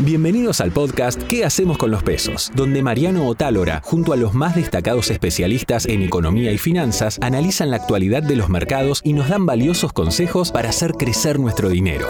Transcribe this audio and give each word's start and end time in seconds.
Bienvenidos 0.00 0.60
al 0.60 0.70
podcast 0.72 1.22
¿Qué 1.24 1.44
hacemos 1.44 1.76
con 1.76 1.90
los 1.90 2.02
pesos? 2.02 2.50
Donde 2.54 2.82
Mariano 2.82 3.26
Otálora, 3.26 3.82
junto 3.84 4.12
a 4.12 4.16
los 4.16 4.32
más 4.32 4.54
destacados 4.54 5.10
especialistas 5.10 5.86
en 5.86 6.02
economía 6.02 6.52
y 6.52 6.58
finanzas, 6.58 7.18
analizan 7.20 7.70
la 7.70 7.76
actualidad 7.76 8.22
de 8.22 8.36
los 8.36 8.48
mercados 8.48 9.00
y 9.04 9.12
nos 9.12 9.28
dan 9.28 9.44
valiosos 9.44 9.92
consejos 9.92 10.50
para 10.50 10.70
hacer 10.70 10.92
crecer 10.92 11.38
nuestro 11.38 11.68
dinero. 11.68 12.06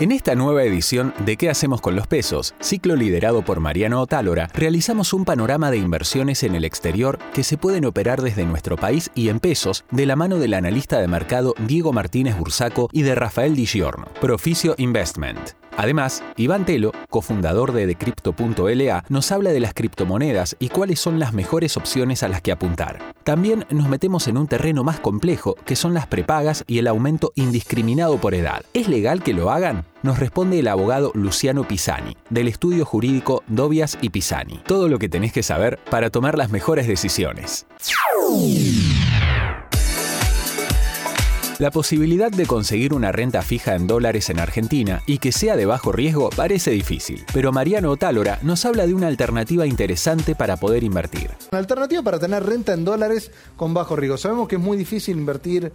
En 0.00 0.12
esta 0.12 0.36
nueva 0.36 0.62
edición 0.62 1.12
de 1.26 1.36
¿Qué 1.36 1.50
hacemos 1.50 1.80
con 1.80 1.96
los 1.96 2.06
pesos? 2.06 2.54
Ciclo 2.60 2.94
liderado 2.94 3.42
por 3.42 3.58
Mariano 3.58 4.00
Otálora, 4.00 4.48
realizamos 4.54 5.12
un 5.12 5.24
panorama 5.24 5.72
de 5.72 5.78
inversiones 5.78 6.44
en 6.44 6.54
el 6.54 6.64
exterior 6.64 7.18
que 7.34 7.42
se 7.42 7.58
pueden 7.58 7.84
operar 7.84 8.22
desde 8.22 8.44
nuestro 8.44 8.76
país 8.76 9.10
y 9.16 9.28
en 9.28 9.40
pesos 9.40 9.84
de 9.90 10.06
la 10.06 10.14
mano 10.14 10.38
del 10.38 10.54
analista 10.54 11.00
de 11.00 11.08
mercado 11.08 11.52
Diego 11.66 11.92
Martínez 11.92 12.38
Bursaco 12.38 12.88
y 12.92 13.02
de 13.02 13.16
Rafael 13.16 13.56
Di 13.56 13.66
Giorno, 13.66 14.06
Proficio 14.20 14.76
Investment. 14.78 15.67
Además, 15.78 16.24
Iván 16.36 16.66
Telo, 16.66 16.90
cofundador 17.08 17.70
de 17.70 17.86
Decrypto.la, 17.86 19.04
nos 19.08 19.30
habla 19.30 19.50
de 19.50 19.60
las 19.60 19.74
criptomonedas 19.74 20.56
y 20.58 20.70
cuáles 20.70 20.98
son 20.98 21.20
las 21.20 21.32
mejores 21.32 21.76
opciones 21.76 22.24
a 22.24 22.28
las 22.28 22.42
que 22.42 22.50
apuntar. 22.50 23.14
También 23.22 23.64
nos 23.70 23.88
metemos 23.88 24.26
en 24.26 24.38
un 24.38 24.48
terreno 24.48 24.82
más 24.82 24.98
complejo, 24.98 25.54
que 25.64 25.76
son 25.76 25.94
las 25.94 26.08
prepagas 26.08 26.64
y 26.66 26.78
el 26.78 26.88
aumento 26.88 27.30
indiscriminado 27.36 28.18
por 28.18 28.34
edad. 28.34 28.64
¿Es 28.74 28.88
legal 28.88 29.22
que 29.22 29.34
lo 29.34 29.52
hagan? 29.52 29.84
Nos 30.02 30.18
responde 30.18 30.58
el 30.58 30.66
abogado 30.66 31.12
Luciano 31.14 31.62
Pisani, 31.62 32.16
del 32.28 32.48
estudio 32.48 32.84
jurídico 32.84 33.44
Dobias 33.46 33.98
y 34.00 34.10
Pisani. 34.10 34.60
Todo 34.66 34.88
lo 34.88 34.98
que 34.98 35.08
tenés 35.08 35.32
que 35.32 35.44
saber 35.44 35.78
para 35.90 36.10
tomar 36.10 36.36
las 36.36 36.50
mejores 36.50 36.88
decisiones. 36.88 37.66
La 41.58 41.72
posibilidad 41.72 42.30
de 42.30 42.46
conseguir 42.46 42.94
una 42.94 43.10
renta 43.10 43.42
fija 43.42 43.74
en 43.74 43.88
dólares 43.88 44.30
en 44.30 44.38
Argentina 44.38 45.02
y 45.06 45.18
que 45.18 45.32
sea 45.32 45.56
de 45.56 45.66
bajo 45.66 45.90
riesgo 45.90 46.30
parece 46.30 46.70
difícil, 46.70 47.24
pero 47.34 47.50
Mariano 47.50 47.90
Otálora 47.90 48.38
nos 48.42 48.64
habla 48.64 48.86
de 48.86 48.94
una 48.94 49.08
alternativa 49.08 49.66
interesante 49.66 50.36
para 50.36 50.56
poder 50.56 50.84
invertir. 50.84 51.32
Una 51.50 51.58
alternativa 51.58 52.00
para 52.02 52.20
tener 52.20 52.44
renta 52.44 52.74
en 52.74 52.84
dólares 52.84 53.32
con 53.56 53.74
bajo 53.74 53.96
riesgo. 53.96 54.16
Sabemos 54.16 54.46
que 54.46 54.54
es 54.54 54.62
muy 54.62 54.76
difícil 54.76 55.18
invertir 55.18 55.72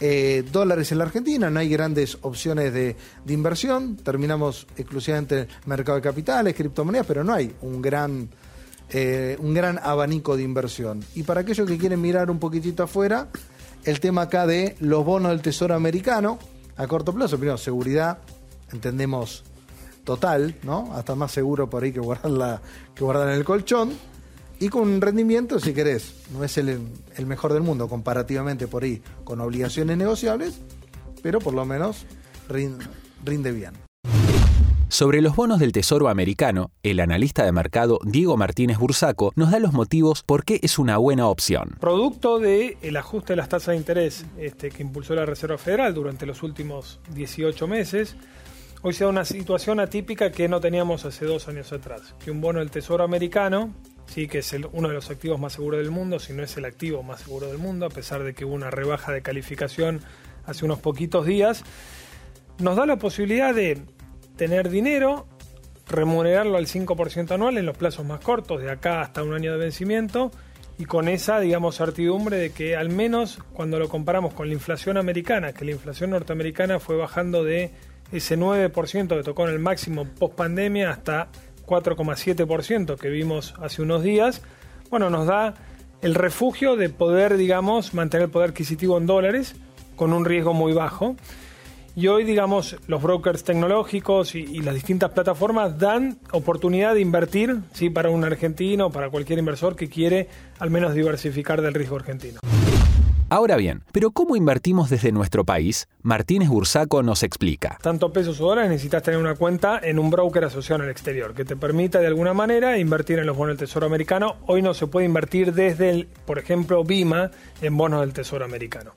eh, 0.00 0.44
dólares 0.52 0.92
en 0.92 0.98
la 0.98 1.04
Argentina, 1.04 1.48
no 1.48 1.60
hay 1.60 1.70
grandes 1.70 2.18
opciones 2.20 2.70
de, 2.74 2.94
inversión, 3.26 3.96
terminamos 3.96 4.66
exclusivamente 4.76 5.40
en 5.40 5.48
mercado 5.64 5.96
de 5.96 6.02
capitales, 6.02 6.54
criptomonedas, 6.54 7.06
pero 7.06 7.24
no 7.24 7.32
hay 7.32 7.54
un 7.62 7.80
gran, 7.80 8.28
eh, 8.90 9.38
un 9.40 9.54
gran 9.54 9.78
abanico 9.82 10.36
de 10.36 10.42
inversión. 10.42 11.02
Y 11.14 11.22
para 11.22 11.40
aquellos 11.40 11.66
que 11.66 11.78
quieren 11.78 12.02
mirar 12.02 12.30
un 12.30 12.38
poquitito 12.38 12.82
afuera, 12.82 13.28
el 13.84 14.00
tema 14.00 14.22
acá 14.22 14.46
de 14.46 14.76
los 14.80 15.04
bonos 15.04 15.30
del 15.32 15.42
Tesoro 15.42 15.74
americano 15.74 16.38
a 16.76 16.86
corto 16.86 17.12
plazo. 17.12 17.36
Primero, 17.36 17.58
seguridad, 17.58 18.18
entendemos 18.72 19.44
total, 20.04 20.56
¿no? 20.62 20.92
Hasta 20.94 21.14
más 21.14 21.32
seguro 21.32 21.68
por 21.68 21.84
ahí 21.84 21.92
que 21.92 22.00
guardarla, 22.00 22.60
que 22.94 23.04
guardar 23.04 23.28
en 23.28 23.34
el 23.34 23.44
colchón. 23.44 23.92
Y 24.58 24.68
con 24.68 24.82
un 24.82 25.00
rendimiento, 25.00 25.58
si 25.58 25.72
querés, 25.72 26.14
no 26.32 26.44
es 26.44 26.56
el, 26.56 26.80
el 27.16 27.26
mejor 27.26 27.52
del 27.52 27.62
mundo 27.62 27.88
comparativamente 27.88 28.68
por 28.68 28.84
ahí 28.84 29.02
con 29.24 29.40
obligaciones 29.40 29.96
negociables, 29.96 30.60
pero 31.20 31.40
por 31.40 31.54
lo 31.54 31.64
menos 31.64 32.06
rinde 32.48 33.52
bien. 33.52 33.91
Sobre 34.92 35.22
los 35.22 35.34
bonos 35.34 35.58
del 35.58 35.72
Tesoro 35.72 36.10
americano, 36.10 36.70
el 36.82 37.00
analista 37.00 37.46
de 37.46 37.50
mercado 37.50 37.98
Diego 38.04 38.36
Martínez 38.36 38.76
Bursaco 38.76 39.32
nos 39.36 39.50
da 39.50 39.58
los 39.58 39.72
motivos 39.72 40.22
por 40.22 40.44
qué 40.44 40.60
es 40.62 40.78
una 40.78 40.98
buena 40.98 41.28
opción. 41.28 41.78
Producto 41.80 42.38
del 42.38 42.76
el 42.82 42.98
ajuste 42.98 43.32
de 43.32 43.38
las 43.38 43.48
tasas 43.48 43.68
de 43.68 43.76
interés 43.76 44.26
este, 44.36 44.68
que 44.68 44.82
impulsó 44.82 45.14
la 45.14 45.24
Reserva 45.24 45.56
Federal 45.56 45.94
durante 45.94 46.26
los 46.26 46.42
últimos 46.42 47.00
18 47.14 47.66
meses, 47.66 48.16
hoy 48.82 48.92
se 48.92 49.04
da 49.04 49.08
una 49.08 49.24
situación 49.24 49.80
atípica 49.80 50.30
que 50.30 50.46
no 50.46 50.60
teníamos 50.60 51.06
hace 51.06 51.24
dos 51.24 51.48
años 51.48 51.72
atrás, 51.72 52.14
que 52.22 52.30
un 52.30 52.42
bono 52.42 52.58
del 52.58 52.70
Tesoro 52.70 53.02
americano, 53.02 53.74
sí 54.04 54.28
que 54.28 54.40
es 54.40 54.54
uno 54.74 54.88
de 54.88 54.94
los 54.94 55.10
activos 55.10 55.40
más 55.40 55.54
seguros 55.54 55.80
del 55.80 55.90
mundo, 55.90 56.18
si 56.18 56.34
no 56.34 56.42
es 56.42 56.54
el 56.58 56.66
activo 56.66 57.02
más 57.02 57.22
seguro 57.22 57.46
del 57.46 57.56
mundo, 57.56 57.86
a 57.86 57.88
pesar 57.88 58.24
de 58.24 58.34
que 58.34 58.44
hubo 58.44 58.52
una 58.52 58.70
rebaja 58.70 59.10
de 59.10 59.22
calificación 59.22 60.02
hace 60.44 60.66
unos 60.66 60.80
poquitos 60.80 61.24
días, 61.24 61.64
nos 62.58 62.76
da 62.76 62.84
la 62.84 62.96
posibilidad 62.96 63.54
de 63.54 63.80
tener 64.42 64.70
dinero, 64.70 65.28
remunerarlo 65.86 66.58
al 66.58 66.66
5% 66.66 67.30
anual 67.30 67.58
en 67.58 67.64
los 67.64 67.76
plazos 67.76 68.04
más 68.04 68.18
cortos, 68.18 68.60
de 68.60 68.72
acá 68.72 69.00
hasta 69.00 69.22
un 69.22 69.34
año 69.34 69.52
de 69.52 69.58
vencimiento, 69.58 70.32
y 70.78 70.84
con 70.84 71.06
esa, 71.06 71.38
digamos, 71.38 71.76
certidumbre 71.76 72.38
de 72.38 72.50
que 72.50 72.74
al 72.74 72.88
menos 72.88 73.38
cuando 73.52 73.78
lo 73.78 73.88
comparamos 73.88 74.34
con 74.34 74.48
la 74.48 74.54
inflación 74.54 74.96
americana, 74.96 75.52
que 75.52 75.64
la 75.64 75.70
inflación 75.70 76.10
norteamericana 76.10 76.80
fue 76.80 76.96
bajando 76.96 77.44
de 77.44 77.70
ese 78.10 78.36
9% 78.36 79.16
que 79.16 79.22
tocó 79.22 79.46
en 79.46 79.54
el 79.54 79.60
máximo 79.60 80.06
post 80.06 80.34
pandemia 80.34 80.90
hasta 80.90 81.28
4,7% 81.64 82.96
que 82.96 83.10
vimos 83.10 83.54
hace 83.62 83.80
unos 83.80 84.02
días, 84.02 84.42
bueno, 84.90 85.08
nos 85.08 85.28
da 85.28 85.54
el 86.00 86.16
refugio 86.16 86.74
de 86.74 86.88
poder, 86.88 87.36
digamos, 87.36 87.94
mantener 87.94 88.24
el 88.24 88.30
poder 88.32 88.50
adquisitivo 88.50 88.98
en 88.98 89.06
dólares 89.06 89.54
con 89.94 90.12
un 90.12 90.24
riesgo 90.24 90.52
muy 90.52 90.72
bajo. 90.72 91.14
Y 91.94 92.06
hoy, 92.06 92.24
digamos, 92.24 92.76
los 92.86 93.02
brokers 93.02 93.44
tecnológicos 93.44 94.34
y, 94.34 94.60
las 94.60 94.74
distintas 94.74 95.10
plataformas 95.10 95.78
dan 95.78 96.18
oportunidad 96.32 96.94
de 96.94 97.00
invertir, 97.00 97.58
sí, 97.74 97.90
para 97.90 98.08
un 98.08 98.24
argentino, 98.24 98.90
para 98.90 99.10
cualquier 99.10 99.38
inversor 99.38 99.76
que 99.76 99.88
quiere 99.88 100.28
al 100.58 100.70
menos 100.70 100.94
diversificar 100.94 101.60
del 101.60 101.74
riesgo 101.74 101.96
argentino. 101.96 102.40
Ahora 103.28 103.56
bien, 103.56 103.82
¿pero 103.92 104.10
cómo 104.10 104.36
invertimos 104.36 104.88
desde 104.88 105.12
nuestro 105.12 105.44
país? 105.44 105.88
Martínez 106.02 106.48
Bursaco 106.48 107.02
nos 107.02 107.22
explica. 107.22 107.78
Tanto 107.82 108.12
pesos 108.12 108.40
o 108.40 108.46
dólares 108.46 108.70
necesitas 108.70 109.02
tener 109.02 109.18
una 109.18 109.34
cuenta 109.34 109.78
en 109.82 109.98
un 109.98 110.10
broker 110.10 110.44
asociado 110.44 110.82
en 110.82 110.88
el 110.88 110.92
exterior 110.92 111.34
que 111.34 111.44
te 111.44 111.56
permita 111.56 111.98
de 111.98 112.06
alguna 112.06 112.32
manera 112.32 112.78
invertir 112.78 113.18
en 113.18 113.26
los 113.26 113.36
bonos 113.36 113.58
del 113.58 113.68
Tesoro 113.68 113.86
americano. 113.86 114.36
Hoy 114.46 114.62
no 114.62 114.72
se 114.74 114.86
puede 114.86 115.06
invertir 115.06 115.52
desde, 115.52 115.90
el, 115.90 116.08
por 116.26 116.38
ejemplo, 116.38 116.84
BIMA 116.84 117.30
en 117.60 117.76
bonos 117.76 118.00
del 118.00 118.12
Tesoro 118.12 118.44
americano. 118.44 118.92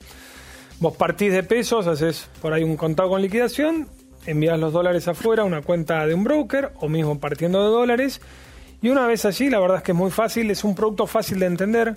Vos 0.78 0.96
partís 0.96 1.32
de 1.32 1.42
pesos, 1.42 1.86
haces 1.86 2.28
por 2.42 2.52
ahí 2.52 2.62
un 2.62 2.76
contado 2.76 3.08
con 3.08 3.22
liquidación, 3.22 3.88
envías 4.26 4.58
los 4.58 4.72
dólares 4.72 5.08
afuera 5.08 5.42
a 5.42 5.46
una 5.46 5.62
cuenta 5.62 6.06
de 6.06 6.12
un 6.12 6.22
broker 6.22 6.72
o 6.80 6.88
mismo 6.88 7.18
partiendo 7.18 7.62
de 7.62 7.70
dólares. 7.70 8.20
Y 8.82 8.90
una 8.90 9.06
vez 9.06 9.24
allí, 9.24 9.48
la 9.48 9.58
verdad 9.58 9.78
es 9.78 9.82
que 9.82 9.92
es 9.92 9.98
muy 9.98 10.10
fácil, 10.10 10.50
es 10.50 10.64
un 10.64 10.74
producto 10.74 11.06
fácil 11.06 11.38
de 11.38 11.46
entender. 11.46 11.96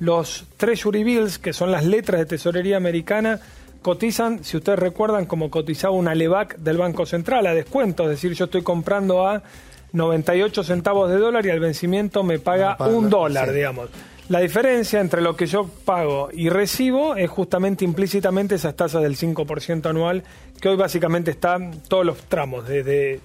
Los 0.00 0.44
Treasury 0.56 1.04
Bills, 1.04 1.38
que 1.38 1.52
son 1.52 1.70
las 1.70 1.84
letras 1.84 2.18
de 2.18 2.26
tesorería 2.26 2.76
americana, 2.76 3.40
cotizan, 3.80 4.42
si 4.42 4.56
ustedes 4.56 4.80
recuerdan, 4.80 5.26
como 5.26 5.48
cotizaba 5.48 5.94
una 5.94 6.14
LEVAC 6.14 6.56
del 6.56 6.78
Banco 6.78 7.06
Central 7.06 7.46
a 7.46 7.54
descuento, 7.54 8.02
es 8.02 8.10
decir, 8.10 8.32
yo 8.32 8.46
estoy 8.46 8.62
comprando 8.62 9.26
a 9.26 9.44
98 9.92 10.64
centavos 10.64 11.10
de 11.10 11.18
dólar 11.18 11.46
y 11.46 11.50
al 11.50 11.60
vencimiento 11.60 12.24
me 12.24 12.40
paga, 12.40 12.76
un 12.80 13.08
dólar, 13.08 13.52
digamos. 13.52 13.90
La 14.28 14.40
diferencia 14.40 15.00
entre 15.00 15.22
lo 15.22 15.36
que 15.36 15.46
yo 15.46 15.68
pago 15.84 16.30
y 16.32 16.48
recibo 16.48 17.14
es 17.14 17.30
justamente 17.30 17.84
implícitamente 17.84 18.56
esas 18.56 18.74
tasas 18.74 19.02
del 19.02 19.16
5% 19.16 19.86
anual, 19.88 20.24
que 20.60 20.68
hoy 20.68 20.76
básicamente 20.76 21.30
están 21.30 21.80
todos 21.86 22.04
los 22.04 22.18
tramos, 22.22 22.66
desde 22.66 23.20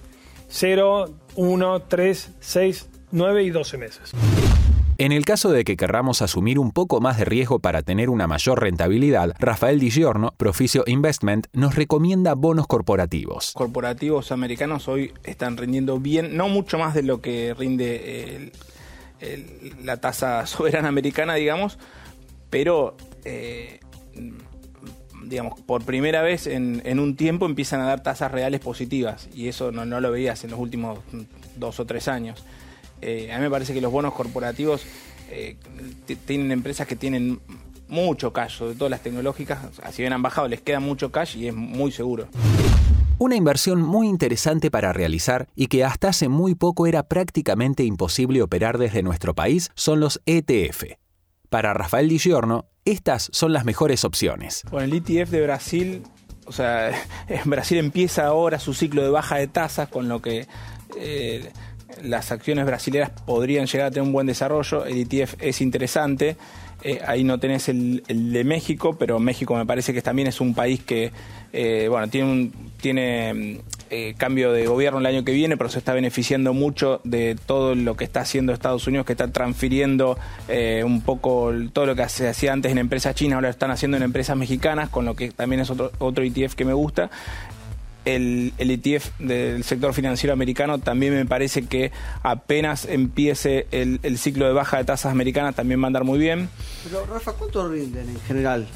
0, 0.48 1.10
1, 1.34 1.82
3, 1.82 2.30
6, 2.38 2.88
9 3.10 3.42
y 3.42 3.50
12 3.50 3.78
meses. 3.78 4.12
En 4.98 5.10
el 5.10 5.24
caso 5.24 5.50
de 5.50 5.64
que 5.64 5.76
querramos 5.76 6.22
asumir 6.22 6.60
un 6.60 6.70
poco 6.70 7.00
más 7.00 7.18
de 7.18 7.24
riesgo 7.24 7.58
para 7.58 7.82
tener 7.82 8.08
una 8.08 8.28
mayor 8.28 8.60
rentabilidad, 8.60 9.34
Rafael 9.40 9.80
Di 9.80 9.90
Giorno, 9.90 10.32
Proficio 10.36 10.84
Investment, 10.86 11.48
nos 11.52 11.74
recomienda 11.74 12.34
bonos 12.34 12.68
corporativos. 12.68 13.50
Corporativos 13.54 14.30
americanos 14.30 14.86
hoy 14.86 15.12
están 15.24 15.56
rindiendo 15.56 15.98
bien, 15.98 16.36
no 16.36 16.48
mucho 16.48 16.78
más 16.78 16.94
de 16.94 17.02
lo 17.02 17.20
que 17.20 17.54
rinde 17.58 18.36
el 18.36 18.52
la 19.82 19.98
tasa 19.98 20.46
soberana 20.46 20.88
americana, 20.88 21.34
digamos, 21.34 21.78
pero, 22.50 22.96
eh, 23.24 23.80
digamos, 25.24 25.58
por 25.60 25.84
primera 25.84 26.22
vez 26.22 26.46
en, 26.46 26.98
un 26.98 27.16
tiempo 27.16 27.46
empiezan 27.46 27.80
a 27.80 27.86
dar 27.86 28.02
tasas 28.02 28.30
reales 28.30 28.60
positivas 28.60 29.28
y 29.34 29.48
eso 29.48 29.72
no, 29.72 30.00
lo 30.00 30.10
veías 30.10 30.44
en 30.44 30.50
los 30.50 30.60
últimos 30.60 30.98
dos 31.56 31.80
o 31.80 31.86
tres 31.86 32.08
años. 32.08 32.44
Eh, 33.00 33.32
a 33.32 33.38
mí 33.38 33.42
me 33.42 33.50
parece 33.50 33.72
que 33.74 33.80
los 33.80 33.90
bonos 33.90 34.12
corporativos 34.14 34.84
eh, 35.30 35.56
tienen 36.26 36.52
empresas 36.52 36.86
que 36.86 36.94
tienen 36.94 37.40
mucho 37.88 38.32
cash, 38.32 38.58
sobre 38.58 38.74
todo 38.74 38.88
las 38.88 39.02
tecnológicas, 39.02 39.58
si 39.92 40.02
bien 40.02 40.12
han 40.12 40.22
bajado, 40.22 40.48
les 40.48 40.60
queda 40.60 40.80
mucho 40.80 41.10
cash 41.10 41.36
y 41.36 41.48
es 41.48 41.54
muy 41.54 41.90
seguro. 41.92 42.28
Una 43.22 43.36
inversión 43.36 43.80
muy 43.80 44.08
interesante 44.08 44.68
para 44.68 44.92
realizar 44.92 45.46
y 45.54 45.68
que 45.68 45.84
hasta 45.84 46.08
hace 46.08 46.28
muy 46.28 46.56
poco 46.56 46.88
era 46.88 47.04
prácticamente 47.04 47.84
imposible 47.84 48.42
operar 48.42 48.78
desde 48.78 49.04
nuestro 49.04 49.32
país 49.32 49.70
son 49.76 50.00
los 50.00 50.20
ETF. 50.26 50.96
Para 51.48 51.72
Rafael 51.72 52.08
Di 52.08 52.18
Giorno, 52.18 52.66
estas 52.84 53.28
son 53.32 53.52
las 53.52 53.64
mejores 53.64 54.04
opciones. 54.04 54.64
Con 54.68 54.82
el 54.82 54.92
ETF 54.92 55.30
de 55.30 55.40
Brasil, 55.40 56.02
o 56.46 56.52
sea, 56.52 56.90
Brasil 57.44 57.78
empieza 57.78 58.26
ahora 58.26 58.58
su 58.58 58.74
ciclo 58.74 59.04
de 59.04 59.10
baja 59.10 59.36
de 59.36 59.46
tasas, 59.46 59.88
con 59.88 60.08
lo 60.08 60.20
que 60.20 60.48
eh, 60.98 61.48
las 62.02 62.32
acciones 62.32 62.66
brasileñas 62.66 63.10
podrían 63.24 63.66
llegar 63.66 63.86
a 63.86 63.90
tener 63.92 64.02
un 64.02 64.12
buen 64.12 64.26
desarrollo. 64.26 64.84
El 64.84 64.98
ETF 64.98 65.36
es 65.38 65.60
interesante. 65.60 66.36
Eh, 66.84 67.00
ahí 67.06 67.24
no 67.24 67.38
tenés 67.38 67.68
el, 67.68 68.02
de 68.06 68.44
México, 68.44 68.96
pero 68.98 69.18
México 69.18 69.54
me 69.54 69.66
parece 69.66 69.94
que 69.94 70.02
también 70.02 70.28
es 70.28 70.40
un 70.40 70.54
país 70.54 70.82
que, 70.82 71.12
eh, 71.52 71.86
bueno, 71.88 72.08
tiene 72.08 72.30
un 72.30 72.52
tiene 72.80 73.60
eh, 73.90 74.14
cambio 74.16 74.52
de 74.52 74.66
gobierno 74.66 74.98
el 74.98 75.06
año 75.06 75.24
que 75.24 75.32
viene, 75.32 75.56
pero 75.56 75.70
se 75.70 75.78
está 75.78 75.94
beneficiando 75.94 76.52
mucho 76.52 77.00
de 77.04 77.36
todo 77.46 77.76
lo 77.76 77.96
que 77.96 78.02
está 78.02 78.22
haciendo 78.22 78.52
Estados 78.52 78.86
Unidos, 78.88 79.06
que 79.06 79.12
está 79.12 79.30
transfiriendo 79.30 80.18
un 80.84 81.02
poco 81.02 81.52
todo 81.72 81.86
lo 81.86 81.94
que 81.94 82.08
se 82.08 82.28
hacía 82.28 82.52
antes 82.52 82.72
en 82.72 82.78
empresas 82.78 83.14
chinas, 83.14 83.36
ahora 83.36 83.48
lo 83.48 83.52
están 83.52 83.70
haciendo 83.70 83.96
en 83.96 84.02
empresas 84.02 84.36
mexicanas, 84.36 84.88
con 84.88 85.04
lo 85.04 85.14
que 85.14 85.30
también 85.30 85.60
es 85.60 85.70
otro, 85.70 85.92
otro 85.98 86.24
ETF 86.24 86.54
que 86.54 86.64
me 86.64 86.72
gusta 86.72 87.10
el, 88.04 88.52
ETF 88.58 89.18
del 89.18 89.64
sector 89.64 89.94
financiero 89.94 90.32
americano 90.32 90.78
también 90.78 91.14
me 91.14 91.26
parece 91.26 91.66
que 91.66 91.92
apenas 92.22 92.86
empiece 92.86 93.66
el, 93.70 94.00
ciclo 94.18 94.46
de 94.46 94.52
baja 94.52 94.78
de 94.78 94.84
tasas 94.84 95.12
americanas 95.12 95.54
también 95.54 95.80
va 95.80 95.84
a 95.84 95.86
andar 95.88 96.04
muy 96.04 96.18
bien. 96.18 96.48
Pero 96.84 97.06
Rafa, 97.06 97.32
¿cuánto 97.32 97.68
rinden 97.68 98.08
en 98.08 98.20
general? 98.20 98.66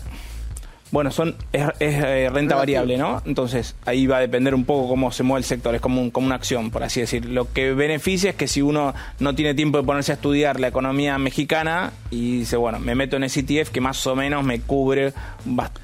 Bueno, 0.92 1.10
son 1.10 1.34
es, 1.52 1.68
eh, 1.80 2.30
renta 2.32 2.54
variable, 2.54 2.96
¿no? 2.96 3.20
Entonces 3.26 3.74
ahí 3.84 4.06
va 4.06 4.18
a 4.18 4.20
depender 4.20 4.54
un 4.54 4.64
poco 4.64 4.88
cómo 4.88 5.10
se 5.10 5.24
mueve 5.24 5.40
el 5.40 5.44
sector, 5.44 5.74
es 5.74 5.80
como, 5.80 6.12
como 6.12 6.26
una 6.26 6.36
acción, 6.36 6.70
por 6.70 6.84
así 6.84 7.00
decir. 7.00 7.24
Lo 7.26 7.52
que 7.52 7.72
beneficia 7.72 8.30
es 8.30 8.36
que 8.36 8.46
si 8.46 8.62
uno 8.62 8.94
no 9.18 9.34
tiene 9.34 9.54
tiempo 9.54 9.78
de 9.78 9.84
ponerse 9.84 10.12
a 10.12 10.14
estudiar 10.14 10.60
la 10.60 10.68
economía 10.68 11.18
mexicana 11.18 11.92
y 12.10 12.38
dice, 12.38 12.56
bueno, 12.56 12.78
me 12.78 12.94
meto 12.94 13.16
en 13.16 13.24
ese 13.24 13.40
ETF 13.40 13.70
que 13.70 13.80
más 13.80 14.06
o 14.06 14.14
menos 14.14 14.44
me 14.44 14.60
cubre 14.60 15.12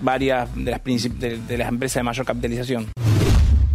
varias 0.00 0.48
de 0.54 0.70
las, 0.70 0.82
de 0.84 1.58
las 1.58 1.68
empresas 1.68 1.94
de 1.96 2.02
mayor 2.04 2.24
capitalización. 2.24 2.86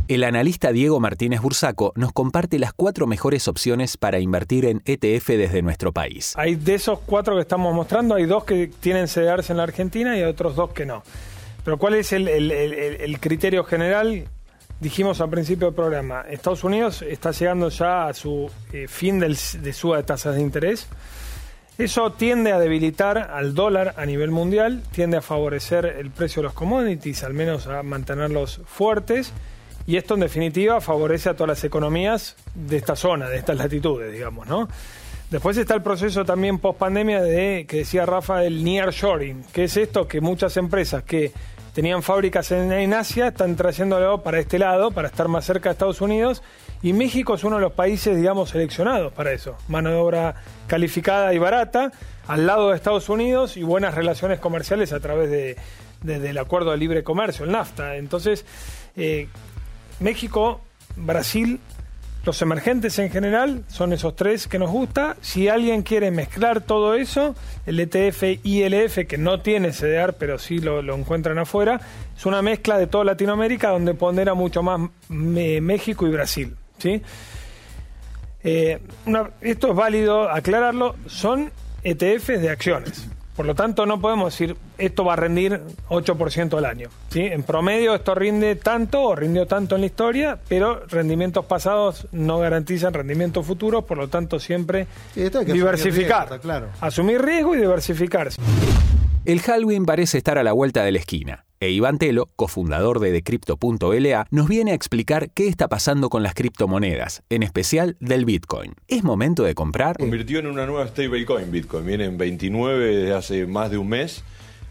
El 0.08 0.24
analista 0.24 0.72
Diego 0.72 1.02
Martínez 1.02 1.42
Bursaco 1.42 1.92
nos 1.98 2.14
comparte 2.14 2.60
las 2.60 2.72
cuatro 2.72 3.08
mejores 3.08 3.50
opciones 3.50 3.98
para 3.98 4.20
invertir 4.20 4.64
en 4.64 4.82
ETF 4.86 5.28
desde 5.28 5.62
nuestro 5.62 5.92
país. 5.92 6.34
Hay 6.38 6.56
de 6.56 6.76
esos 6.76 7.00
cuatro 7.00 7.36
que 7.36 7.42
estamos 7.42 7.76
mostrando, 7.76 8.16
hay 8.16 8.26
dos 8.26 8.46
que 8.46 8.68
tienen 8.68 9.10
CDRs 9.10 9.50
en 9.50 9.58
la 9.58 9.64
Argentina 9.64 10.18
y 10.18 10.24
otros 10.24 10.56
dos 10.56 10.72
que 10.72 10.86
no. 10.86 11.04
Pero 11.66 11.78
¿cuál 11.78 11.96
es 11.96 12.14
el, 12.14 13.18
criterio 13.20 13.66
general? 13.66 14.30
Dijimos 14.80 15.20
al 15.20 15.30
principio 15.30 15.68
del 15.68 15.76
programa, 15.76 16.22
Estados 16.22 16.64
Unidos 16.64 17.02
está 17.02 17.32
llegando 17.32 17.68
ya 17.68 18.08
a 18.08 18.14
su 18.14 18.50
eh, 18.72 18.88
fin 18.88 19.20
de 19.20 19.74
suba 19.74 19.98
de 19.98 20.04
tasas 20.04 20.36
de 20.36 20.42
interés. 20.42 20.88
Eso 21.78 22.14
tiende 22.14 22.54
a 22.54 22.60
debilitar 22.60 23.18
al 23.18 23.54
dólar 23.54 23.94
a 23.98 24.06
nivel 24.06 24.32
mundial, 24.32 24.84
tiende 24.94 25.18
a 25.18 25.22
favorecer 25.22 25.86
el 25.86 26.12
precio 26.12 26.42
de 26.42 26.46
los 26.46 26.54
commodities, 26.54 27.24
al 27.26 27.34
menos 27.34 27.68
a 27.68 27.84
mantenerlos 27.84 28.62
fuertes 28.66 29.34
y 29.88 29.96
esto 29.96 30.14
en 30.16 30.20
definitiva 30.20 30.82
favorece 30.82 31.30
a 31.30 31.34
todas 31.34 31.48
las 31.48 31.64
economías 31.64 32.36
de 32.54 32.78
esta 32.78 32.96
zona, 32.96 33.30
de 33.30 33.38
estas 33.38 33.58
latitudes, 33.58 34.12
digamos, 34.12 34.46
¿no? 34.46 34.68
Después 35.32 35.58
está 35.58 35.74
el 35.74 35.82
proceso 35.82 36.24
también 36.24 36.60
post 36.60 36.80
pandemia 36.80 37.22
de 37.22 37.66
que 37.68 37.78
decía 37.78 38.06
Rafa 38.06 38.44
el 38.44 38.64
nearshoring, 38.64 39.44
que 39.52 39.64
es 39.64 39.76
esto 39.76 40.08
que 40.08 40.22
muchas 40.22 40.56
empresas 40.58 41.04
que 41.04 41.32
tenían 41.74 42.02
fábricas 42.02 42.52
en, 42.52 42.94
Asia 42.94 43.28
están 43.28 43.56
trayéndolo 43.56 44.24
para 44.24 44.40
este 44.40 44.58
lado, 44.58 44.92
para 44.92 45.10
estar 45.10 45.28
más 45.28 45.46
cerca 45.46 45.70
de 45.70 45.74
Estados 45.74 46.02
Unidos, 46.02 46.44
y 46.82 46.94
México 46.94 47.36
es 47.36 47.44
uno 47.44 47.58
de 47.58 47.62
los 47.62 47.74
países, 47.74 48.16
digamos, 48.18 48.50
seleccionados 48.50 49.14
para 49.14 49.32
eso. 49.32 49.56
Mano 49.68 49.90
de 49.90 49.96
obra 49.96 50.36
calificada 50.68 51.34
y 51.34 51.38
barata, 51.38 51.92
al 52.28 52.48
lado 52.48 52.70
de 52.70 52.76
Estados 52.76 53.10
Unidos 53.10 53.58
y 53.58 53.64
buenas 53.64 53.96
relaciones 53.96 54.40
comerciales 54.40 54.92
a 54.92 55.00
través 55.00 55.30
de, 55.30 55.58
del 56.02 56.38
acuerdo 56.38 56.72
de 56.72 56.78
libre 56.78 57.04
comercio, 57.04 57.46
el 57.46 57.52
NAFTA. 57.52 57.98
Entonces, 57.98 58.46
eh, 58.96 59.28
México, 60.00 60.62
Brasil, 60.96 61.60
los 62.28 62.42
emergentes 62.42 63.00
en 63.00 63.10
general 63.10 63.64
son 63.70 63.94
esos 63.94 64.14
tres 64.16 64.48
que 64.48 64.60
nos 64.60 64.70
gusta. 64.70 65.16
Si 65.22 65.48
alguien 65.48 65.82
quiere 65.82 66.12
mezclar 66.12 66.60
todo 66.60 66.94
eso, 66.94 67.36
el 67.66 67.80
ETF 67.80 68.44
ILF, 68.44 69.08
que 69.08 69.18
no 69.18 69.40
tiene 69.40 69.72
CDR, 69.72 70.12
pero 70.12 70.38
sí 70.38 70.60
lo, 70.60 70.82
encuentran 70.94 71.40
afuera, 71.40 71.80
es 72.18 72.26
una 72.26 72.42
mezcla 72.42 72.78
de 72.78 72.88
toda 72.88 73.06
Latinoamérica 73.06 73.70
donde 73.70 73.94
pondera 73.94 74.34
mucho 74.34 74.62
más 74.62 74.90
México 75.08 76.06
y 76.06 76.10
Brasil. 76.10 76.56
¿sí? 76.80 77.02
Eh, 78.44 78.82
esto 79.40 79.70
es 79.70 79.76
válido 79.76 80.30
aclararlo, 80.30 80.96
son 81.06 81.50
ETFs 81.84 82.42
de 82.42 82.50
acciones. 82.50 83.08
Por 83.38 83.46
lo 83.46 83.54
tanto, 83.54 83.86
no 83.86 84.02
podemos 84.02 84.34
decir 84.34 84.58
esto 84.80 85.06
va 85.06 85.14
a 85.14 85.16
rendir 85.16 85.62
8% 85.90 86.58
al 86.58 86.66
año. 86.66 86.90
¿sí? 87.10 87.22
En 87.22 87.44
promedio 87.44 87.94
esto 87.94 88.16
rinde 88.16 88.56
tanto 88.56 89.04
o 89.04 89.16
rindió 89.16 89.46
tanto 89.46 89.76
en 89.76 89.82
la 89.82 89.88
historia, 89.88 90.40
pero 90.50 90.88
rendimientos 90.88 91.46
pasados 91.46 92.08
no 92.12 92.40
garantizan 92.40 92.96
rendimientos 92.96 93.46
futuros, 93.46 93.84
por 93.84 94.00
lo 94.00 94.08
tanto 94.08 94.40
siempre 94.40 94.88
diversificar. 95.14 96.40
claro. 96.40 96.70
Asumir 96.82 97.22
riesgo 97.22 97.54
y 97.54 97.60
diversificarse. 97.60 98.42
El 99.24 99.40
Halloween 99.42 99.86
parece 99.86 100.18
estar 100.18 100.40
a 100.40 100.44
la 100.44 100.54
vuelta 100.54 100.84
de 100.84 100.94
la 100.94 100.98
esquina. 100.98 101.47
E 101.60 101.72
Iván 101.72 101.98
Telo, 101.98 102.30
cofundador 102.36 103.00
de 103.00 103.12
Decrypto.la, 103.12 104.28
nos 104.30 104.48
viene 104.48 104.72
a 104.72 104.76
explicar 104.76 105.32
qué 105.32 105.48
está 105.48 105.68
pasando 105.68 106.10
con 106.10 106.22
las 106.22 106.36
criptomonedas, 106.36 107.24
en 107.32 107.42
especial 107.42 107.98
del 108.00 108.26
Bitcoin. 108.26 108.76
¿Es 108.88 109.04
momento 109.04 109.42
de 109.42 109.56
comprar? 109.56 109.98
Convirtió 109.98 110.38
en 110.38 110.46
una 110.46 110.68
nueva 110.68 110.88
stablecoin 110.88 111.50
Bitcoin. 111.52 111.88
Viene 111.88 112.06
en 112.06 112.18
29 112.20 112.96
desde 112.96 113.14
hace 113.16 113.48
más 113.48 113.72
de 113.72 113.80
un 113.80 113.90
mes. 113.90 114.24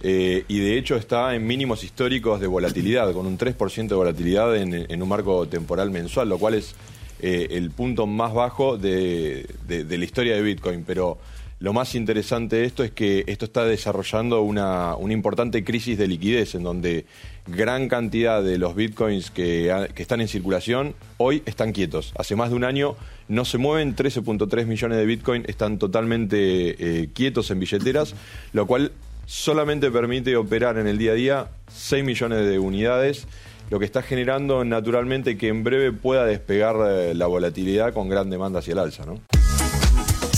Eh, 0.03 0.45
y 0.47 0.61
de 0.61 0.79
hecho 0.79 0.95
está 0.95 1.35
en 1.35 1.45
mínimos 1.45 1.83
históricos 1.83 2.41
de 2.41 2.47
volatilidad, 2.47 3.13
con 3.13 3.27
un 3.27 3.37
3% 3.37 3.89
de 3.89 3.95
volatilidad 3.95 4.57
en, 4.57 5.03
un 5.03 5.09
marco 5.09 5.49
temporal 5.49 5.91
mensual, 5.91 6.29
lo 6.29 6.39
cual 6.39 6.55
es 6.55 6.77
eh, 7.21 7.49
el 7.51 7.73
punto 7.73 8.07
más 8.07 8.33
bajo 8.33 8.79
de, 8.79 9.49
de 9.67 9.99
la 9.99 10.05
historia 10.05 10.37
de 10.37 10.43
Bitcoin. 10.43 10.85
Pero 10.87 11.19
lo 11.59 11.73
más 11.73 11.95
interesante 11.95 12.57
de 12.57 12.65
esto 12.67 12.85
es 12.85 12.91
que 12.91 13.25
esto 13.27 13.47
está 13.47 13.65
desarrollando 13.65 14.43
una, 14.43 14.95
importante 15.09 15.65
crisis 15.65 15.97
de 15.97 16.07
liquidez 16.07 16.55
en 16.55 16.63
donde 16.63 17.07
gran 17.47 17.89
cantidad 17.89 18.43
de 18.43 18.59
los 18.59 18.75
bitcoins 18.75 19.31
que, 19.31 19.73
están 19.97 20.21
en 20.21 20.29
circulación 20.29 20.95
hoy 21.17 21.43
están 21.47 21.73
quietos. 21.73 22.13
Hace 22.19 22.37
más 22.37 22.51
de 22.51 22.57
un 22.57 22.65
año 22.65 22.97
no 23.29 23.47
se 23.47 23.57
mueven, 23.57 23.97
13.3 23.97 24.67
millones 24.67 24.99
de 24.99 25.07
bitcoin 25.07 25.45
están 25.47 25.79
totalmente 25.79 26.37
eh, 26.79 27.09
quietos 27.15 27.51
en 27.51 27.61
billeteras, 27.61 28.15
lo 28.53 28.67
cual 28.67 28.93
solamente 29.25 29.91
permite 29.91 30.37
operar 30.37 30.77
en 30.77 30.87
el 30.87 30.99
día 30.99 31.13
a 31.13 31.15
día 31.15 31.49
6 31.69 32.05
millones 32.05 32.47
de 32.47 32.59
unidades 32.59 33.27
lo 33.71 33.81
que 33.81 33.85
está 33.85 34.03
generando 34.03 34.65
naturalmente 34.65 35.37
que 35.37 35.49
en 35.49 35.65
breve 35.65 35.91
pueda 35.91 36.25
despegar 36.25 36.77
eh, 36.89 37.15
la 37.15 37.27
volatilidad 37.27 37.93
con 37.93 38.09
gran 38.09 38.31
demanda 38.31 38.61
hacia 38.61 38.73
el 38.75 38.79
alza. 38.79 39.05
¿no? 39.07 39.21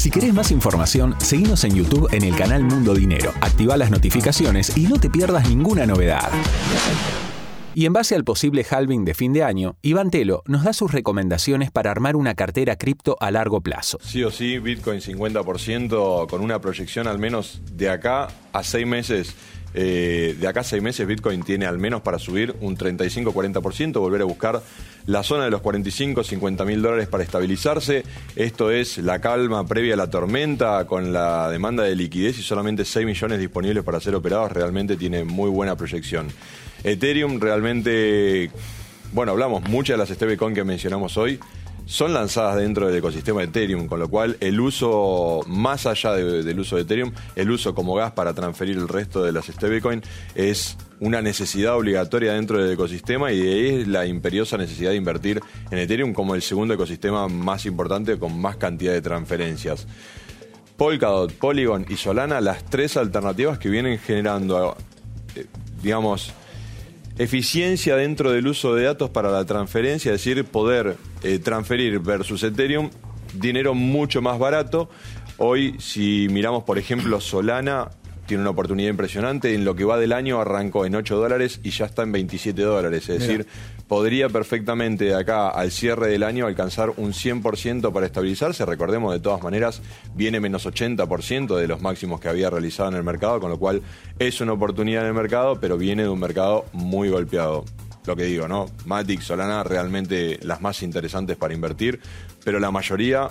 Si 0.09 0.13
querés 0.13 0.33
más 0.33 0.51
información, 0.53 1.15
seguimos 1.19 1.65
en 1.65 1.75
YouTube 1.75 2.09
en 2.13 2.25
el 2.25 2.35
canal 2.35 2.65
Mundo 2.65 2.95
Dinero, 2.95 3.31
activa 3.43 3.77
las 3.77 3.91
notificaciones 3.91 4.75
y 4.75 4.87
no 4.87 4.99
te 4.99 5.11
pierdas 5.11 5.47
ninguna 5.47 5.85
novedad. 5.85 6.31
Y 7.75 7.85
en 7.85 7.93
base 7.93 8.15
al 8.15 8.25
posible 8.25 8.65
halving 8.69 9.05
de 9.05 9.13
fin 9.13 9.35
de 9.35 9.45
año, 9.45 9.77
Iván 9.83 10.11
Telo 10.11 10.43
nos 10.47 10.65
da 10.65 10.73
sus 10.73 10.93
recomendaciones 10.93 11.71
para 11.71 11.91
armar 11.91 12.17
una 12.17 12.35
cartera 12.35 12.77
cripto 12.77 13.19
a 13.21 13.31
largo 13.31 13.61
plazo. 13.61 13.99
Sí 14.01 14.25
o 14.25 14.31
sí, 14.31 14.59
Bitcoin 14.59 15.03
50% 15.03 16.27
con 16.27 16.41
una 16.41 16.59
proyección 16.59 17.07
al 17.07 17.19
menos 17.19 17.61
de 17.71 17.91
acá 17.91 18.29
a 18.55 18.65
seis 18.65 18.87
meses 18.87 19.35
eh, 19.75 20.37
de 20.39 20.49
acá 20.49 20.61
a 20.61 20.65
seis 20.65 20.83
meses 20.83 21.07
Bitcoin 21.07 21.43
tiene 21.43 21.67
al 21.67 21.79
menos 21.79 22.03
para 22.03 22.19
subir 22.19 22.55
un 22.61 22.77
35-40%, 22.77 24.01
volver 24.01 24.23
a 24.23 24.25
buscar 24.25 24.63
la 25.07 25.23
zona 25.23 25.45
de 25.45 25.51
los 25.51 25.63
45-50 25.63 26.65
mil 26.65 26.83
dólares 26.83 27.09
para 27.09 27.25
estabilizarse. 27.25 28.05
Esto 28.37 28.71
es 28.71 28.99
la 28.99 29.21
calma 29.21 29.67
previa 29.67 29.95
a 29.95 29.97
la 29.97 30.11
tormenta 30.11 30.87
con 30.87 31.13
la 31.13 31.51
demanda 31.51 31.83
de 31.83 31.97
liquidez 31.97 32.39
y 32.39 32.43
solamente 32.43 32.85
6 32.85 33.07
millones 33.07 33.39
disponibles 33.39 33.85
para 33.85 34.01
ser 34.01 34.15
operados. 34.15 34.53
Realmente 34.53 34.97
tiene 34.97 35.25
muy 35.25 35.51
buena 35.51 35.77
proyección. 35.77 36.29
Ethereum 36.85 37.41
realmente, 37.41 38.51
bueno, 39.13 39.33
hablamos 39.33 39.69
muchas 39.69 39.95
de 39.95 39.99
las 39.99 40.09
stablecoin 40.09 40.55
que 40.55 40.65
mencionamos 40.65 41.17
hoy 41.17 41.41
son 41.89 42.13
lanzadas 42.13 42.57
dentro 42.57 42.87
del 42.87 42.97
ecosistema 42.97 43.41
de 43.41 43.47
Ethereum, 43.47 43.89
con 43.89 43.99
lo 43.99 44.11
cual 44.11 44.37
el 44.41 44.61
uso, 44.61 45.41
más 45.47 45.87
allá 45.87 46.13
del 46.13 46.61
uso 46.61 46.77
de 46.77 46.83
Ethereum, 46.83 47.13
el 47.35 47.51
uso 47.51 47.75
como 47.75 47.95
gas 47.95 48.13
para 48.13 48.35
transferir 48.35 48.77
el 48.77 48.89
resto 48.89 49.25
de 49.25 49.33
las 49.33 49.47
stablecoin 49.47 50.03
es 50.35 50.77
una 51.01 51.23
necesidad 51.23 51.77
obligatoria 51.79 52.35
dentro 52.35 52.63
del 52.63 52.75
ecosistema 52.75 53.33
y 53.33 53.41
de 53.41 53.53
ahí 53.55 53.81
es 53.81 53.89
la 53.89 54.05
imperiosa 54.05 54.59
necesidad 54.59 54.91
de 54.91 54.97
invertir 54.97 55.41
en 55.71 55.79
Ethereum 55.79 56.13
como 56.13 56.35
el 56.35 56.43
segundo 56.43 56.75
ecosistema 56.75 57.27
más 57.27 57.65
importante 57.65 58.19
con 58.19 58.39
más 58.39 58.57
cantidad 58.57 58.93
de 58.93 59.01
transferencias. 59.01 59.87
Polkadot, 60.77 61.33
Polygon 61.33 61.87
y 61.89 61.97
Solana, 61.97 62.43
las 62.43 62.65
tres 62.67 62.99
alternativas 62.99 63.59
que 63.59 63.71
vienen 63.71 63.99
generando, 63.99 64.77
eh, 65.35 65.47
digamos, 65.83 66.35
eficiencia 67.19 67.97
dentro 67.97 68.31
del 68.31 68.47
uso 68.47 68.75
de 68.75 68.85
datos 68.85 69.11
para 69.11 69.31
la 69.31 69.45
transferencia, 69.45 70.13
es 70.13 70.25
decir, 70.25 70.45
poder 70.45 70.97
eh, 71.23 71.39
transferir 71.39 71.99
versus 71.99 72.43
Ethereum 72.43 72.91
dinero 73.35 73.75
mucho 73.75 74.23
más 74.23 74.39
barato. 74.39 74.89
Hoy, 75.37 75.77
si 75.79 76.29
miramos, 76.31 76.65
por 76.65 76.79
ejemplo, 76.79 77.21
Solana, 77.21 77.91
tiene 78.29 78.43
una 78.43 78.51
oportunidad 78.51 78.91
impresionante. 78.91 79.55
En 79.55 79.65
lo 79.65 79.75
que 79.75 79.85
va 79.85 79.99
del 79.99 80.13
año 80.13 80.39
arrancó 80.41 80.85
en 80.85 80.95
8 80.95 81.17
dólares 81.17 81.61
y 81.65 81.71
ya 81.71 81.87
está 81.87 82.03
en 82.03 82.13
27 82.13 82.61
dólares. 82.61 83.09
Es 83.09 83.21
decir, 83.21 83.47
podría 83.89 84.29
perfectamente 84.29 85.07
de 85.07 85.15
acá 85.15 85.49
al 85.49 85.71
cierre 85.71 86.09
del 86.09 86.23
año 86.23 86.47
alcanzar 86.47 86.91
un 86.99 87.13
100% 87.13 87.91
para 87.91 88.07
estabilizarse. 88.07 88.67
Recordemos, 88.67 89.15
de 89.15 89.21
todas 89.21 89.43
maneras, 89.43 89.81
viene 90.15 90.41
menos 90.41 90.67
80% 90.67 91.57
de 91.57 91.67
los 91.67 91.81
máximos 91.81 92.21
que 92.21 92.29
había 92.29 92.51
realizado 92.51 92.91
en 92.91 92.97
el 92.97 93.03
mercado, 93.03 93.41
con 93.41 93.51
lo 93.51 93.59
cual 93.59 93.81
es 94.19 94.41
una 94.43 94.53
oportunidad 94.53 95.03
en 95.03 95.09
el 95.09 95.15
mercado, 95.15 95.59
pero 95.59 95.79
viene 95.79 96.03
de 96.03 96.11
un 96.11 96.21
mercado 96.21 96.67
muy 96.73 97.09
golpeado 97.09 97.65
lo 98.05 98.17
que 98.17 98.25
digo, 98.25 98.49
¿no? 98.49 98.67
Matic, 98.87 99.21
Solana, 99.21 99.63
realmente 99.63 100.39
las 100.43 100.63
más 100.63 100.83
interesantes 100.83 101.37
para 101.37 101.53
invertir, 101.53 102.01
pero 102.43 102.59
la 102.59 102.71
mayoría, 102.71 103.29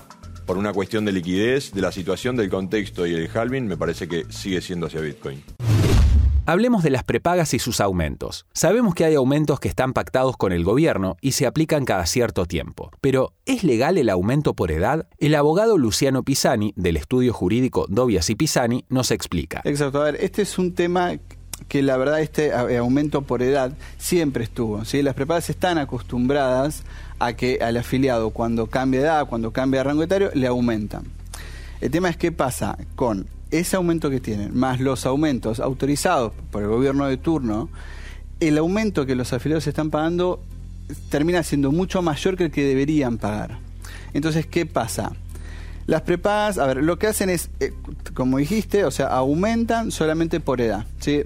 por 0.48 0.58
una 0.58 0.74
cuestión 0.74 1.06
de 1.06 1.12
liquidez, 1.12 1.74
de 1.74 1.82
la 1.82 1.92
situación, 1.92 2.38
del 2.38 2.50
contexto 2.50 3.06
y 3.06 3.14
el 3.14 3.30
halving, 3.32 3.68
me 3.68 3.78
parece 3.78 4.08
que 4.08 4.26
sigue 4.30 4.62
siendo 4.62 4.88
hacia 4.88 5.02
Bitcoin. 5.02 5.44
Hablemos 6.46 6.82
de 6.82 6.90
las 6.90 7.04
prepagas 7.04 7.54
y 7.54 7.60
sus 7.60 7.82
aumentos. 7.82 8.46
Sabemos 8.54 8.96
que 8.96 9.04
hay 9.04 9.16
aumentos 9.16 9.60
que 9.60 9.68
están 9.68 9.92
pactados 9.92 10.38
con 10.38 10.54
el 10.54 10.64
gobierno 10.64 11.18
y 11.20 11.34
se 11.34 11.46
aplican 11.46 11.84
cada 11.84 12.06
cierto 12.06 12.46
tiempo. 12.46 12.90
Pero, 13.02 13.34
¿es 13.46 13.66
legal 13.66 13.98
el 13.98 14.10
aumento 14.10 14.54
por 14.54 14.72
edad? 14.72 15.10
El 15.18 15.36
abogado 15.36 15.78
Luciano 15.78 16.24
Pisani, 16.24 16.72
del 16.78 16.96
estudio 16.96 17.34
jurídico 17.34 17.86
Dobias 17.90 18.30
y 18.30 18.36
Pisani, 18.36 18.86
nos 18.88 19.12
explica. 19.12 19.62
Exacto, 19.66 20.00
a 20.02 20.06
ver, 20.06 20.16
este 20.22 20.44
es 20.44 20.58
un 20.58 20.74
tema 20.74 21.20
que 21.68 21.82
la 21.82 21.98
verdad 21.98 22.22
este 22.22 22.54
aumento 22.54 23.24
por 23.24 23.42
edad 23.42 23.74
siempre 23.98 24.44
estuvo. 24.44 24.86
¿sí? 24.86 25.02
Las 25.02 25.16
prepagas 25.16 25.50
están 25.50 25.78
acostumbradas 25.78 26.84
a 27.20 27.34
que 27.34 27.60
al 27.62 27.78
afiliado 27.78 28.30
cuando 28.30 28.68
cambia 28.68 29.02
de 29.02 29.08
edad, 29.08 29.28
cuando 29.28 29.52
cambia 29.52 29.80
de 29.80 29.84
rango 29.86 30.04
etario, 30.04 30.32
le 30.34 30.48
aumentan. 30.48 31.04
El 31.82 31.92
tema 31.92 32.10
es 32.10 32.18
qué 32.18 32.32
pasa 32.32 32.78
con 32.96 33.28
ese 33.52 33.76
aumento 33.76 34.10
que 34.10 34.20
tienen, 34.20 34.58
más 34.58 34.80
los 34.80 35.06
aumentos 35.06 35.60
autorizados 35.60 36.34
por 36.52 36.64
el 36.64 36.70
gobierno 36.70 37.08
de 37.08 37.18
turno, 37.18 37.70
el 38.40 38.58
aumento 38.58 39.06
que 39.06 39.16
los 39.16 39.34
afiliados 39.34 39.68
están 39.68 39.90
pagando 39.90 40.42
termina 41.10 41.44
siendo 41.44 41.72
mucho 41.72 42.02
mayor 42.02 42.38
que 42.38 42.46
el 42.46 42.52
que 42.52 42.64
deberían 42.64 43.18
pagar. 43.18 43.60
Entonces, 44.14 44.46
¿qué 44.46 44.66
pasa? 44.66 45.14
Las 45.88 46.02
prepagas, 46.02 46.58
a 46.58 46.68
ver, 46.68 46.84
lo 46.84 47.00
que 47.00 47.08
hacen 47.08 47.30
es, 47.30 47.50
eh, 47.62 47.72
como 48.14 48.40
dijiste, 48.40 48.84
o 48.84 48.92
sea, 48.92 49.08
aumentan 49.08 49.90
solamente 49.92 50.42
por 50.42 50.60
edad. 50.60 50.86
¿sí? 51.00 51.24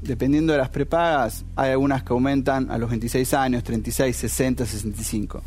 dependiendo 0.00 0.54
de 0.54 0.58
las 0.58 0.70
prepagas, 0.70 1.44
hay 1.54 1.72
algunas 1.72 2.02
que 2.02 2.14
aumentan 2.14 2.70
a 2.70 2.78
los 2.78 2.88
26 2.88 3.34
años, 3.34 3.62
36, 3.64 4.16
60, 4.16 4.64
65. 4.64 5.42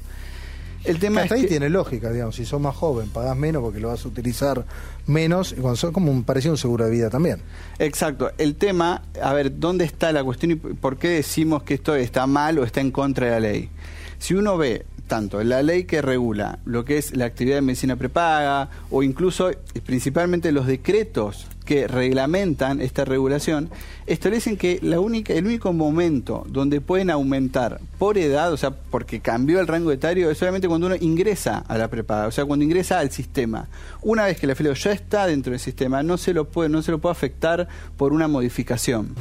El 0.84 1.00
tema 1.00 1.22
Hasta 1.22 1.36
ahí 1.36 1.46
tiene 1.46 1.70
lógica, 1.70 2.12
digamos, 2.12 2.36
si 2.36 2.46
sos 2.46 2.62
más 2.62 2.76
joven, 2.76 3.10
pagás 3.10 3.36
menos 3.36 3.62
porque 3.64 3.80
lo 3.80 3.90
vas 3.90 4.04
a 4.04 4.08
utilizar 4.08 4.66
menos, 5.06 5.52
y 5.52 5.56
cuando 5.56 5.76
sos 5.76 5.92
como 5.92 6.12
un, 6.12 6.24
parecido 6.24 6.54
un 6.54 6.58
seguro 6.58 6.86
de 6.86 6.92
vida 6.92 7.10
también. 7.10 7.42
Exacto. 7.80 8.32
El 8.38 8.56
tema, 8.56 9.04
a 9.22 9.34
ver, 9.34 9.60
¿dónde 9.60 9.86
está 9.86 10.12
la 10.12 10.24
cuestión 10.24 10.52
y 10.52 10.56
por 10.56 10.98
qué 10.98 11.10
decimos 11.10 11.64
que 11.64 11.76
esto 11.76 11.96
está 11.96 12.26
mal 12.28 12.58
o 12.60 12.64
está 12.64 12.82
en 12.82 12.92
contra 12.92 13.26
de 13.26 13.32
la 13.32 13.40
ley? 13.40 13.70
Si 14.18 14.36
uno 14.36 14.58
ve 14.58 14.86
tanto 15.12 15.44
la 15.44 15.62
ley 15.62 15.84
que 15.84 16.02
regula 16.02 16.60
lo 16.64 16.86
que 16.86 16.98
es 16.98 17.18
la 17.18 17.26
actividad 17.26 17.58
de 17.58 17.62
medicina 17.62 17.98
prepaga 17.98 18.70
o 18.92 19.04
incluso 19.04 19.52
principalmente 19.86 20.54
los 20.54 20.66
decretos 20.66 21.48
que 21.66 21.86
reglamentan 21.86 22.80
esta 22.80 23.04
regulación 23.04 23.70
establecen 24.08 24.56
que 24.56 24.80
la 24.82 25.02
única 25.02 25.34
el 25.34 25.48
único 25.48 25.74
momento 25.74 26.46
donde 26.48 26.80
pueden 26.80 27.10
aumentar 27.10 27.82
por 28.00 28.18
edad, 28.18 28.54
o 28.54 28.58
sea, 28.58 28.72
porque 28.72 29.20
cambió 29.20 29.60
el 29.60 29.68
rango 29.68 29.92
etario 29.92 30.32
es 30.32 30.38
solamente 30.38 30.70
cuando 30.70 30.88
uno 30.88 30.96
ingresa 30.98 31.58
a 31.68 31.78
la 31.78 31.90
prepaga, 31.90 32.28
o 32.28 32.32
sea, 32.32 32.46
cuando 32.46 32.64
ingresa 32.64 33.00
al 33.00 33.12
sistema. 33.12 33.68
Una 34.02 34.24
vez 34.24 34.40
que 34.40 34.46
el 34.46 34.54
afiliado 34.54 34.76
ya 34.76 34.94
está 34.94 35.28
dentro 35.28 35.52
del 35.52 35.60
sistema, 35.60 36.04
no 36.04 36.18
se 36.18 36.34
lo 36.34 36.46
puede 36.46 36.70
no 36.70 36.82
se 36.82 36.92
lo 36.92 37.00
puede 37.00 37.12
afectar 37.12 37.68
por 37.98 38.14
una 38.14 38.30
modificación. 38.30 39.14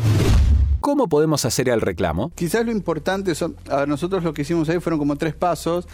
¿Cómo 0.81 1.09
podemos 1.09 1.45
hacer 1.45 1.69
el 1.69 1.81
reclamo? 1.81 2.33
Quizás 2.35 2.65
lo 2.65 2.73
importante 2.73 3.35
son, 3.35 3.57
a 3.71 3.87
nosotros 3.87 4.25
lo 4.25 4.33
que 4.33 4.43
hicimos 4.43 4.69
ahí 4.69 4.81
fueron 4.81 4.99
como 4.99 5.17
tres 5.17 5.35
pasos, 5.35 5.87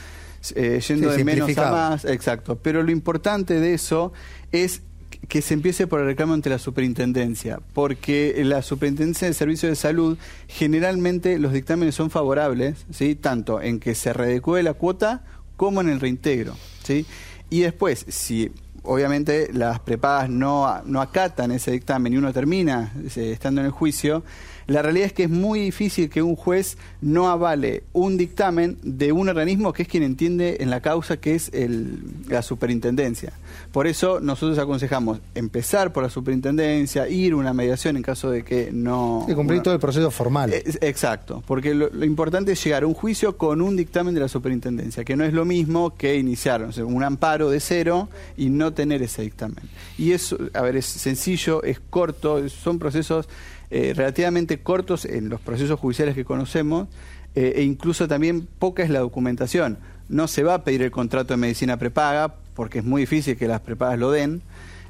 eh, 0.54 0.80
yendo 0.86 1.10
de 1.10 1.24
menos 1.24 1.56
a 1.58 1.70
más, 1.70 2.04
exacto. 2.04 2.56
Pero 2.56 2.82
lo 2.82 2.90
importante 2.90 3.58
de 3.58 3.74
eso 3.74 4.12
es 4.52 4.82
que 5.28 5.42
se 5.42 5.54
empiece 5.54 5.86
por 5.86 6.00
el 6.00 6.06
reclamo 6.06 6.34
ante 6.34 6.50
la 6.50 6.58
superintendencia, 6.58 7.60
porque 7.74 8.40
la 8.44 8.62
superintendencia 8.62 9.26
de 9.26 9.34
servicios 9.34 9.70
de 9.70 9.76
salud 9.76 10.18
generalmente 10.46 11.38
los 11.38 11.52
dictámenes 11.52 11.94
son 11.94 12.10
favorables, 12.10 12.86
¿sí? 12.90 13.14
tanto 13.14 13.60
en 13.60 13.80
que 13.80 13.94
se 13.94 14.12
redecue 14.12 14.62
la 14.62 14.74
cuota 14.74 15.24
como 15.56 15.80
en 15.80 15.88
el 15.88 16.00
reintegro. 16.00 16.54
¿sí? 16.84 17.06
Y 17.50 17.60
después, 17.60 18.04
si 18.08 18.52
obviamente 18.86 19.50
las 19.52 19.80
prepagas 19.80 20.30
no, 20.30 20.82
no 20.84 21.00
acatan 21.00 21.50
ese 21.50 21.70
dictamen 21.72 22.12
y 22.12 22.16
uno 22.16 22.32
termina 22.32 22.92
eh, 23.16 23.32
estando 23.32 23.60
en 23.60 23.66
el 23.66 23.72
juicio, 23.72 24.22
la 24.66 24.82
realidad 24.82 25.06
es 25.06 25.12
que 25.12 25.24
es 25.24 25.30
muy 25.30 25.60
difícil 25.60 26.10
que 26.10 26.22
un 26.22 26.34
juez 26.34 26.76
no 27.00 27.28
avale 27.28 27.84
un 27.92 28.16
dictamen 28.16 28.78
de 28.82 29.12
un 29.12 29.28
organismo 29.28 29.72
que 29.72 29.82
es 29.82 29.88
quien 29.88 30.02
entiende 30.02 30.56
en 30.58 30.70
la 30.70 30.80
causa, 30.80 31.18
que 31.18 31.36
es 31.36 31.50
el, 31.54 32.00
la 32.28 32.42
superintendencia. 32.42 33.32
Por 33.70 33.86
eso 33.86 34.18
nosotros 34.18 34.58
aconsejamos 34.58 35.20
empezar 35.36 35.92
por 35.92 36.02
la 36.02 36.10
superintendencia, 36.10 37.08
ir 37.08 37.34
a 37.34 37.36
una 37.36 37.54
mediación 37.54 37.96
en 37.96 38.02
caso 38.02 38.30
de 38.30 38.42
que 38.42 38.70
no... 38.72 39.24
Y 39.28 39.34
cumplir 39.34 39.62
todo 39.62 39.74
el 39.74 39.80
proceso 39.80 40.10
formal. 40.10 40.52
exacto, 40.52 41.44
porque 41.46 41.72
lo, 41.72 42.04
importante 42.04 42.52
es 42.52 42.64
llegar 42.64 42.82
a 42.82 42.86
un 42.88 42.94
juicio 42.94 43.36
con 43.36 43.60
un 43.60 43.76
dictamen 43.76 44.14
de 44.14 44.20
la 44.20 44.28
superintendencia, 44.28 45.04
que 45.04 45.14
no 45.14 45.24
es 45.24 45.32
lo 45.32 45.44
mismo 45.44 45.94
que 45.94 46.16
iniciar 46.16 46.68
un 46.84 47.04
amparo 47.04 47.50
de 47.50 47.60
cero 47.60 48.08
y 48.36 48.48
no 48.50 48.72
tener 48.76 49.02
ese 49.02 49.22
dictamen. 49.22 49.68
Y 49.98 50.12
eso, 50.12 50.38
a 50.54 50.62
ver, 50.62 50.76
es 50.76 50.86
sencillo, 50.86 51.64
es 51.64 51.80
corto, 51.80 52.48
son 52.48 52.78
procesos 52.78 53.28
eh, 53.68 53.94
relativamente 53.96 54.60
cortos 54.60 55.04
en 55.04 55.28
los 55.28 55.40
procesos 55.40 55.80
judiciales 55.80 56.14
que 56.14 56.24
conocemos 56.24 56.86
eh, 57.34 57.54
e 57.56 57.62
incluso 57.62 58.06
también 58.06 58.46
poca 58.58 58.84
es 58.84 58.90
la 58.90 59.00
documentación. 59.00 59.78
No 60.08 60.28
se 60.28 60.44
va 60.44 60.54
a 60.54 60.64
pedir 60.64 60.82
el 60.82 60.92
contrato 60.92 61.34
de 61.34 61.38
medicina 61.38 61.76
prepaga 61.76 62.36
porque 62.54 62.78
es 62.78 62.84
muy 62.84 63.02
difícil 63.02 63.36
que 63.36 63.48
las 63.48 63.60
prepagas 63.60 63.98
lo 63.98 64.12
den, 64.12 64.40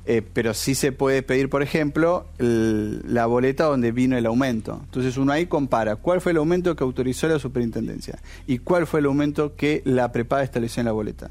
eh, 0.04 0.22
pero 0.32 0.54
sí 0.54 0.74
se 0.74 0.92
puede 0.92 1.22
pedir, 1.22 1.48
por 1.48 1.62
ejemplo, 1.62 2.26
la 2.38 3.26
boleta 3.26 3.64
donde 3.64 3.90
vino 3.92 4.16
el 4.16 4.26
aumento. 4.26 4.80
Entonces 4.84 5.16
uno 5.16 5.32
ahí 5.32 5.46
compara 5.46 5.96
cuál 5.96 6.20
fue 6.20 6.32
el 6.32 6.38
aumento 6.38 6.76
que 6.76 6.84
autorizó 6.84 7.26
la 7.28 7.38
superintendencia 7.38 8.20
y 8.46 8.58
cuál 8.58 8.86
fue 8.86 9.00
el 9.00 9.06
aumento 9.06 9.56
que 9.56 9.82
la 9.84 10.12
prepaga 10.12 10.44
estableció 10.44 10.82
en 10.82 10.86
la 10.86 10.92
boleta. 10.92 11.30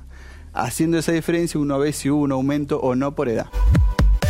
Haciendo 0.56 0.98
esa 0.98 1.12
diferencia 1.12 1.60
uno 1.60 1.78
ve 1.78 1.92
si 1.92 2.10
hubo 2.10 2.22
un 2.22 2.32
aumento 2.32 2.80
o 2.80 2.96
no 2.96 3.14
por 3.14 3.28
edad. 3.28 3.48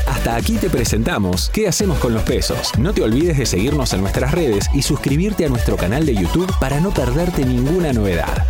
Hasta 0.07 0.35
aquí 0.35 0.55
te 0.55 0.69
presentamos 0.69 1.49
¿Qué 1.51 1.67
hacemos 1.67 1.99
con 1.99 2.13
los 2.13 2.23
pesos? 2.23 2.71
No 2.79 2.93
te 2.93 3.03
olvides 3.03 3.37
de 3.37 3.45
seguirnos 3.45 3.93
en 3.93 4.01
nuestras 4.01 4.31
redes 4.31 4.67
y 4.73 4.81
suscribirte 4.81 5.45
a 5.45 5.49
nuestro 5.49 5.77
canal 5.77 6.05
de 6.05 6.15
YouTube 6.15 6.51
para 6.59 6.79
no 6.79 6.89
perderte 6.91 7.45
ninguna 7.45 7.93
novedad. 7.93 8.43